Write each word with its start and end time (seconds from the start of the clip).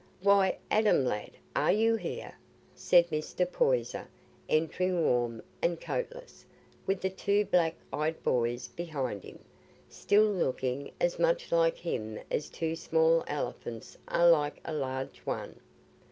"Why, 0.23 0.57
Adam, 0.71 1.05
lad, 1.05 1.33
are 1.55 1.71
you 1.71 1.95
here?" 1.95 2.33
said 2.73 3.11
Mr. 3.11 3.45
Poyser, 3.45 4.07
entering 4.49 5.05
warm 5.05 5.43
and 5.61 5.79
coatless, 5.79 6.43
with 6.87 7.01
the 7.01 7.09
two 7.11 7.45
black 7.45 7.75
eyed 7.93 8.23
boys 8.23 8.67
behind 8.67 9.23
him, 9.23 9.37
still 9.89 10.25
looking 10.25 10.91
as 10.99 11.19
much 11.19 11.51
like 11.51 11.77
him 11.77 12.17
as 12.31 12.49
two 12.49 12.75
small 12.75 13.23
elephants 13.27 13.95
are 14.07 14.27
like 14.27 14.59
a 14.65 14.73
large 14.73 15.19
one. 15.19 15.59